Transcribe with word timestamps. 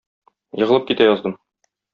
Егылып 0.63 0.89
китә 0.89 1.09
яздым. 1.11 1.37